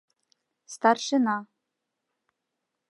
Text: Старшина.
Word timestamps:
Старшина. 0.73 1.35